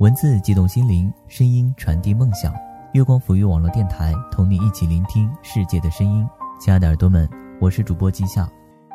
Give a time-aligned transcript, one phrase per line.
[0.00, 2.54] 文字激动心灵，声音传递梦想。
[2.94, 6.26] 月光抚育网络电台，同你一起聆听世界的声音。
[6.58, 7.28] 亲爱的耳朵们，
[7.60, 8.48] 我是主播季夏。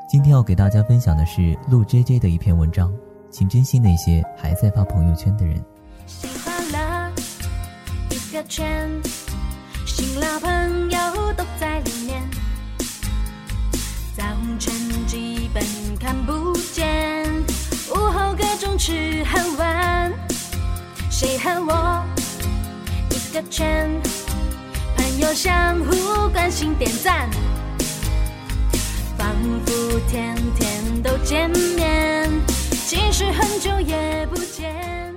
[0.10, 2.91] 今天要给大家分享的是陆 J J 的一篇文章，
[3.30, 5.64] 请珍惜那些还在发朋友圈的人。
[6.08, 7.12] 喜欢了
[8.10, 8.90] 一个圈，
[9.86, 12.23] 新老朋友都在里面，
[14.17, 14.23] 早
[14.58, 14.73] 晨
[15.06, 15.64] 基本
[16.00, 17.31] 看不见，
[17.92, 19.95] 午后各种吃喝玩。
[21.18, 22.05] 谁和我
[23.10, 23.90] 一个圈？
[24.98, 27.30] 朋友相互关心点赞，
[29.18, 29.26] 仿
[29.66, 32.30] 佛天天都见面，
[32.70, 35.16] 其实很久也不见。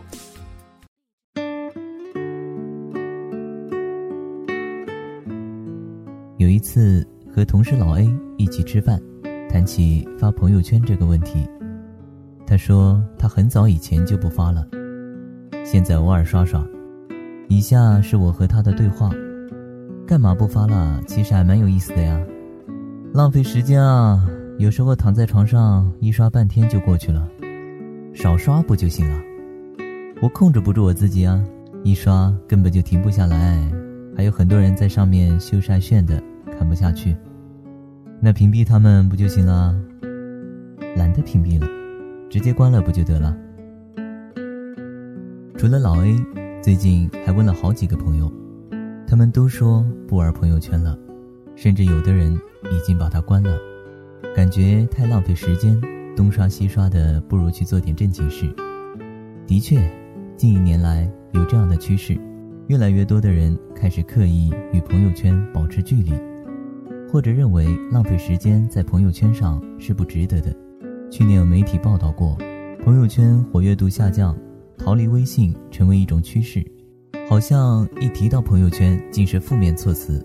[6.36, 9.02] 有一次和同事老 A 一起吃饭，
[9.50, 11.44] 谈起发朋友圈这个问题，
[12.46, 14.64] 他说他很早以前就不发了，
[15.70, 16.66] 现在偶尔刷刷。
[17.46, 19.10] 以下是我和他的对话：
[20.06, 20.98] 干嘛不发了？
[21.06, 22.18] 其实还蛮有意思的呀，
[23.12, 24.26] 浪费时间啊！
[24.56, 27.28] 有时候躺在床上一刷半天就过去了，
[28.14, 29.20] 少刷不就行了？
[30.22, 31.38] 我控制不住我自己啊，
[31.84, 33.60] 一刷根本就停不下来，
[34.16, 36.18] 还有很多人在上面秀晒炫的。
[36.58, 37.14] 看不下去，
[38.22, 39.76] 那屏蔽他们不就行了？
[40.96, 41.68] 懒得屏蔽了，
[42.30, 43.36] 直接关了不就得了？
[45.58, 46.16] 除了老 A，
[46.62, 48.30] 最近还问了好几个朋友，
[49.08, 50.96] 他们都说不玩朋友圈了，
[51.56, 52.32] 甚至有的人
[52.70, 53.58] 已经把它关了，
[54.36, 55.76] 感觉太浪费时间，
[56.14, 58.48] 东刷西刷的，不如去做点正经事。
[59.48, 59.82] 的确，
[60.36, 62.16] 近一年来有这样的趋势，
[62.68, 66.12] 越来越多的人开始刻意与朋友圈保持距离。
[67.10, 70.54] 或者认为浪费时间在朋友圈上是不值得的。
[71.10, 72.38] 去年有媒体报道过，
[72.84, 74.38] 朋友圈活跃度下降，
[74.78, 76.64] 逃离微信成为一种趋势。
[77.28, 80.24] 好像一提到朋友圈，尽是负面措辞，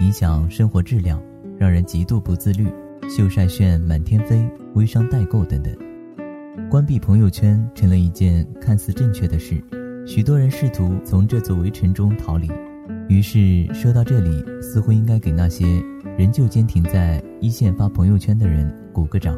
[0.00, 1.20] 影响生活质量，
[1.58, 2.68] 让人极度不自律，
[3.08, 5.74] 秀晒炫满天飞，微商代购等等。
[6.70, 9.60] 关闭朋友圈成了一件看似正确的事，
[10.06, 12.48] 许多人试图从这座围城中逃离。
[13.08, 15.64] 于是说到这里，似乎应该给那些。
[16.16, 19.36] 仍旧坚挺在一线发朋友圈的人鼓个掌。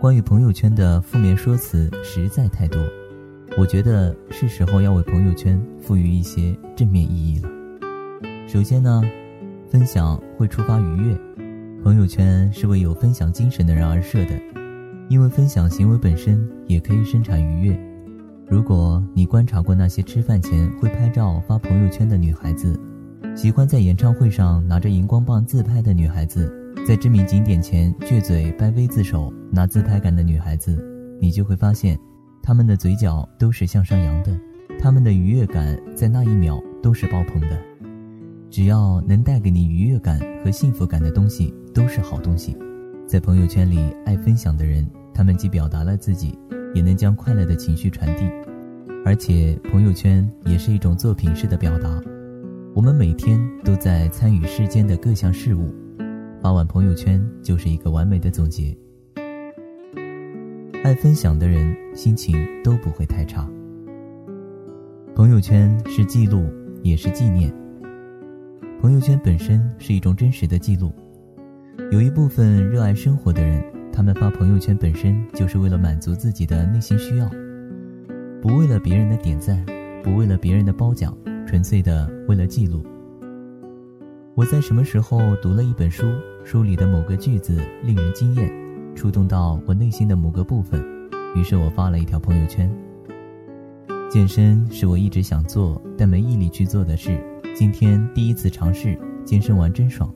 [0.00, 2.82] 关于朋友圈的负面说辞实在太多，
[3.60, 7.48] 我觉得是时候要为朋友圈赋予一些正面意义了。
[8.48, 9.02] 首先呢，
[9.68, 11.20] 分享会触发愉悦，
[11.84, 14.30] 朋友圈是为有分享精神的人而设的，
[15.10, 17.78] 因为分享行为本身也可以生产愉悦。
[18.48, 22.80] 如果你观察过那些吃饭前会拍照发朋友圈的女孩子。
[23.36, 26.50] 喜欢在演唱会上拿着荧光棒自拍的女孩子，
[26.88, 30.82] 在知名景点前撅嘴掰 V 字手拿自拍杆的女孩子，
[31.20, 31.98] 你就会发现，
[32.42, 34.38] 他们的嘴角都是向上扬的，
[34.78, 37.58] 他们的愉悦感在那一秒都是爆棚的。
[38.50, 42.56] 只要能带给你愉悦感和幸福感的东西，都是好东西。
[43.06, 44.84] 在朋友圈里爱分享的人，
[45.14, 46.36] 他们既表达了自己，
[46.74, 48.24] 也能将快乐的情绪传递，
[49.04, 52.00] 而且朋友圈也是一种作品式的表达。
[52.74, 55.72] 我们每天都在参与世间的各项事物，
[56.42, 58.76] 发完朋友圈就是一个完美的总结。
[60.82, 63.46] 爱分享的人心情都不会太差。
[65.14, 66.50] 朋友圈是记录，
[66.82, 67.52] 也是纪念。
[68.80, 70.90] 朋友圈本身是一种真实的记录。
[71.90, 77.28] 有一部分热爱生活的人，他们发朋友圈本身就是为了满足自己的内心需要，
[78.40, 79.62] 不为了别人的点赞，
[80.02, 81.14] 不为了别人的褒奖。
[81.46, 82.80] 纯粹的为了记录。
[84.36, 86.06] 我在什么时候读了一本书，
[86.44, 88.48] 书里的某个句子令人惊艳，
[88.94, 90.84] 触动到我内心的某个部分，
[91.34, 92.70] 于是我发了一条朋友圈。
[94.10, 97.22] 健身是我一直想做但没毅力去做的事，
[97.54, 100.12] 今天第一次尝试，健身完真爽，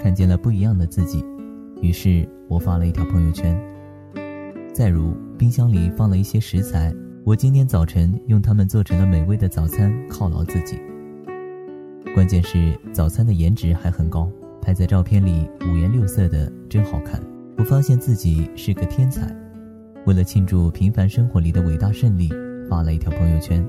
[0.00, 1.24] 看见了不一样的自己，
[1.80, 3.58] 于是我发了一条朋友圈。
[4.74, 6.94] 再如，冰箱里放了一些食材。
[7.24, 10.78] 我今天早晨用它们做成了美味的早餐，犒劳自己。
[12.14, 14.30] 关键是早餐的颜值还很高，
[14.60, 17.22] 拍在照片里五颜六色的，真好看。
[17.58, 19.34] 我发现自己是个天才。
[20.06, 22.28] 为了庆祝平凡生活里的伟大胜利，
[22.68, 23.64] 发了一条朋友圈。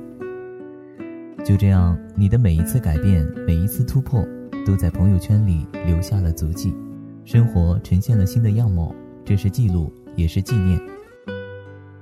[1.44, 4.26] 就这样，你的每一次改变，每一次突破，
[4.66, 6.74] 都在朋友圈里留下了足迹。
[7.26, 10.80] 生活呈现了新的样貌，这是记录，也是纪念。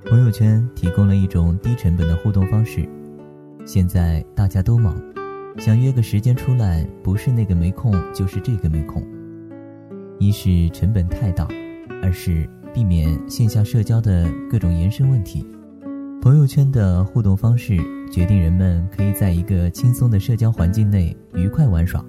[0.08, 2.88] 朋友圈提供了一种低成本的互动方式。
[3.64, 5.00] 现在大家都忙，
[5.58, 9.02] 想约个时间出来，不是那个没空，就是这个没空。
[10.18, 11.48] 一是成本太大，
[12.02, 15.46] 二是避免线下社交的各种延伸问题。
[16.20, 17.76] 朋友圈的互动方式
[18.10, 22.04] 决定人们可以在一个轻松的社交环境内愉快玩耍。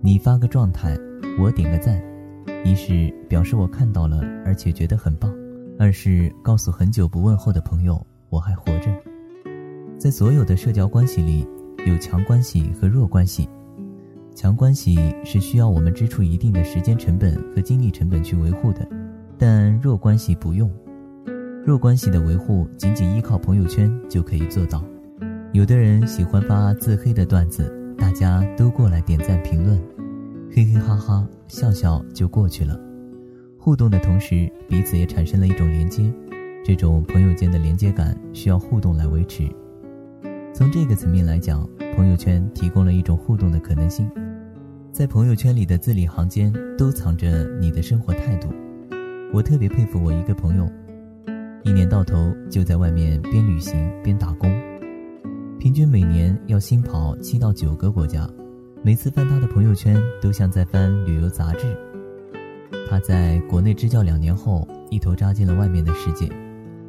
[0.00, 0.98] 你发个状态，
[1.40, 2.02] 我点个赞，
[2.64, 5.30] 一是表示我看到了，而且觉得很棒；
[5.78, 8.92] 二是告诉很久不问候的朋友我还活着。
[9.96, 11.46] 在所有的社交关系里，
[11.86, 13.48] 有强关系和弱关系。
[14.34, 18.86] 强关系是需要我们支出一定的时间成本和精力成本去维护的，
[19.46, 20.70] 但弱关系不用。
[21.66, 24.82] 弱关系的维护仅仅依靠朋友圈就可以做到。
[25.52, 29.78] 有的人喜欢发自黑的段子，大家都过来点赞评论，
[30.50, 32.80] 嘿嘿哈哈笑笑就过去了。
[33.58, 36.10] 互动的同时，彼此也产生了一种连接，
[36.64, 39.46] 这种朋友间的连接感需要互动来维持。
[40.54, 44.10] 从这个层面来讲，朋友圈提供了一种互动的可能性。
[44.90, 48.48] 在朋友圈里的字里行间都藏着你的生活态度。
[49.34, 50.70] 我特别佩服我一个朋友，
[51.64, 54.48] 一年到头就在外面边旅行边打工，
[55.58, 58.30] 平均每年要新跑七到九个国家。
[58.80, 61.76] 每次翻他的朋友圈，都像在翻旅游杂志。
[62.88, 66.30] 他在国内支教两年后，一头扎进了外面的世界。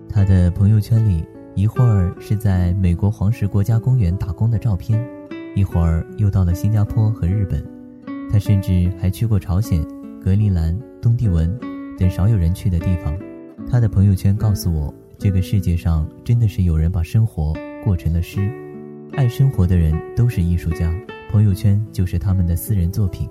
[0.08, 1.26] 他的朋友圈里。
[1.56, 5.02] 一会儿是在美国黄石国家公园打工的照片，
[5.56, 7.66] 一会儿又到了新加坡和日本，
[8.30, 9.82] 他甚至还去过朝鲜、
[10.22, 11.50] 格陵兰、东帝汶
[11.98, 13.18] 等少有人去的地方。
[13.70, 17.54] 他的朋友圈告诉我，这个世界上真的是有人把生活
[17.84, 18.50] 过成了诗。
[19.14, 20.94] 爱生活的人都是艺术家，
[21.32, 23.30] 朋友圈就是他们的私人作品。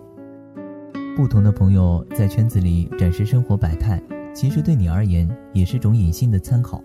[1.16, 4.02] 不同的朋友在圈子里展示生活百态，
[4.34, 6.82] 其实对你而言也是种隐性的参考。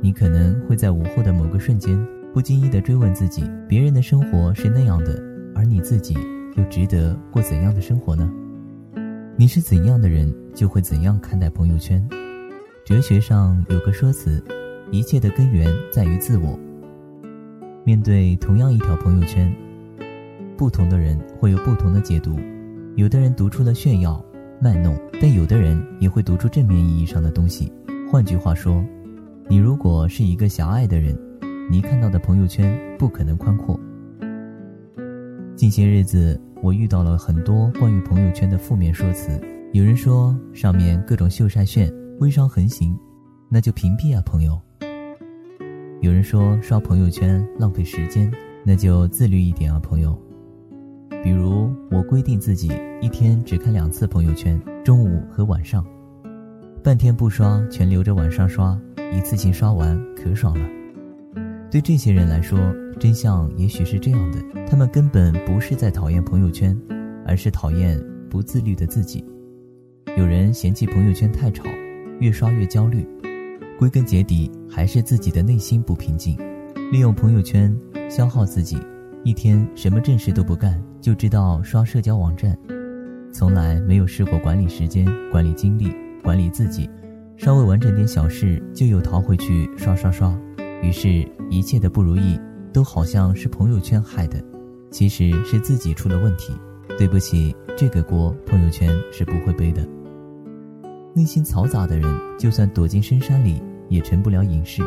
[0.00, 1.98] 你可能会在午后的某个瞬间，
[2.32, 5.20] 不经意地追问自己：别人的生活是那样的，
[5.54, 6.14] 而你自己
[6.56, 8.30] 又值得过怎样的生活呢？
[9.36, 12.00] 你是怎样的人，就会怎样看待朋友圈。
[12.84, 14.42] 哲学上有个说辞：
[14.92, 16.56] 一切的根源在于自我。
[17.84, 19.52] 面对同样一条朋友圈，
[20.56, 22.38] 不同的人会有不同的解读。
[22.94, 24.24] 有的人读出了炫耀、
[24.60, 27.72] 卖弄，但有的人也会读出正面意义上的东西。
[28.10, 28.84] 换句话说。
[29.46, 31.14] 你如果是一个狭隘的人，
[31.70, 33.78] 你看到的朋友圈不可能宽阔。
[35.54, 39.38] 近些日子，我遇到了很多关于朋友圈的负面说辞。
[39.74, 42.98] 有人说上面各种秀晒炫，微商横行，
[43.50, 44.58] 那就屏蔽啊，朋友。
[46.00, 48.32] 有人说刷朋友圈浪费时间，
[48.64, 50.18] 那就自律一点啊，朋友。
[51.22, 52.72] 比如我规定自己
[53.02, 55.84] 一天只看两次朋友圈，中午和晚上，
[56.82, 58.80] 半天不刷，全留着晚上刷。
[59.12, 60.66] 一次性刷完可爽了。
[61.74, 62.56] 对这些人来说，
[63.00, 66.80] 真相也许是这样的：他们根本不是在讨厌朋友圈，
[67.26, 68.00] 而是讨厌
[68.30, 69.24] 不自律的自己。
[70.16, 71.64] 有人嫌弃朋友圈太吵，
[72.20, 73.04] 越刷越焦虑，
[73.76, 76.38] 归根结底还是自己的内心不平静。
[76.92, 77.76] 利用朋友圈
[78.08, 78.78] 消耗自己，
[79.24, 82.56] 一天什么正事都不干，就知道刷社交网站，
[83.32, 85.92] 从来没有试过管理时间、管理精力、
[86.22, 86.88] 管理自己。
[87.36, 90.32] 稍微完成点小事，就又逃回去刷刷刷，
[90.82, 92.38] 于是，一切的不如意
[92.72, 94.42] 都好像是朋友圈害的，
[94.90, 96.52] 其实是自己出了问题。
[96.98, 99.86] 对不起，这个锅朋友圈是不会背的。
[101.14, 104.82] 内心嘈杂的人，就算躲进深山里，也成不了隐士。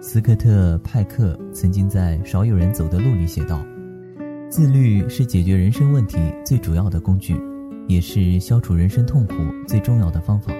[0.00, 3.60] 斯科特·派克曾经在《少有人走的路》里写道
[4.48, 7.36] ：“自律是解决人生问题最主要的工具，
[7.88, 9.34] 也是消除人生痛苦
[9.66, 10.52] 最重要的方法。”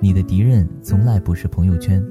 [0.00, 2.02] 你的敌人从来不是朋友圈，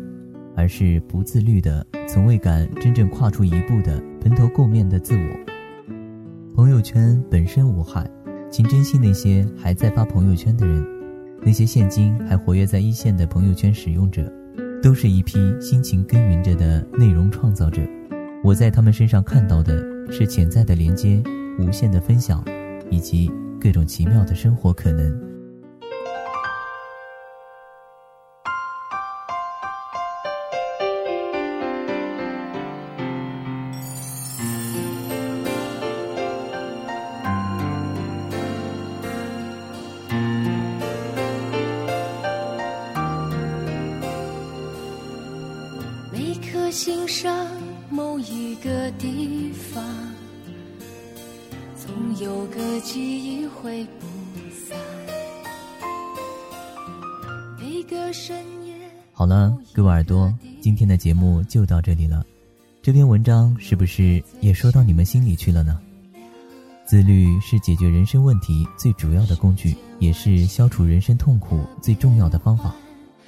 [0.60, 5.40] 而是不自律的、从未敢真正跨出一步的蓬头垢面的自我。
[6.54, 8.06] 朋友圈本身无害，
[8.52, 10.86] 请珍惜那些还在发朋友圈的人，
[11.42, 14.30] 那些现今还活跃在一线的朋友圈使用者，
[14.84, 17.82] 都是一批辛勤耕耘着的内容创造者。
[18.44, 21.24] 我在他们身上看到的是潜在的连接、
[21.58, 22.44] 无限的分享，
[22.90, 25.29] 以及各种奇妙的生活可能。
[46.72, 47.48] 心上
[47.90, 49.84] 某一个地方，
[51.76, 51.90] 总
[52.24, 54.06] 有个记忆会不
[54.68, 54.78] 散。
[57.60, 58.76] 每个深夜。
[59.14, 62.24] 好了，各位耳朵，今天的节目就到这里了。
[62.84, 65.80] 这篇文章是不是也说到你们心里去了呢？
[66.86, 72.76] 自律是解决人生问题最主要的工具，也是消除人生痛苦最重要的方法。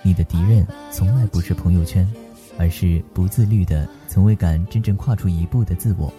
[0.04, 2.08] 你的敌人从来不是朋友圈。
[2.62, 6.14] 而是不自律的、从未敢真正跨出一步的自我。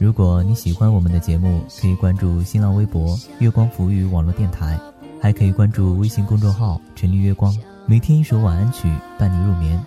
[0.00, 4.76] 如果你喜欢我们的节目，可以关注新浪微博“月光浮语网络电台”，
[5.22, 7.56] 还可以关注微信公众号“陈立月光”，
[7.86, 9.80] 每天一首晚安曲伴你入眠。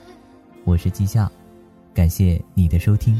[0.63, 1.29] 我是季夏，
[1.93, 3.19] 感谢你的收听。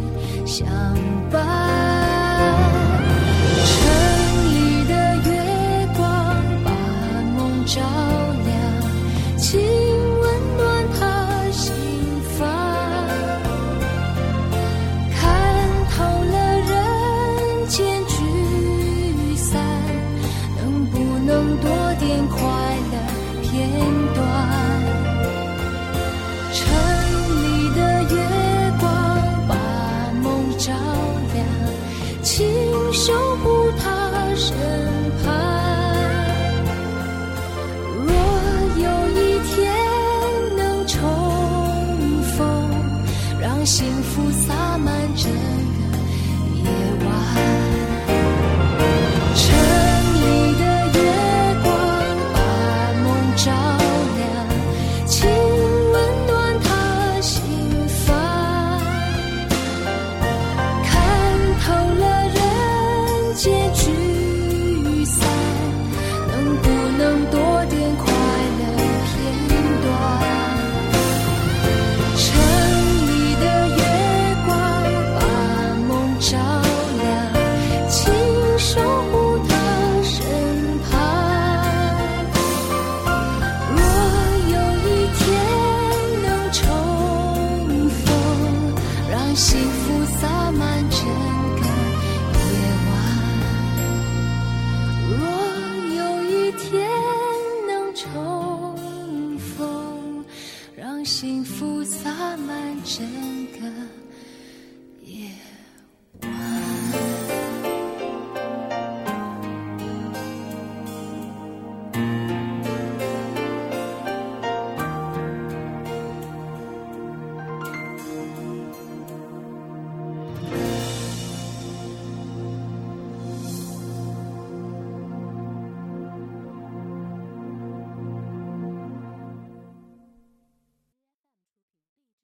[0.51, 0.67] 相
[1.31, 1.90] 伴。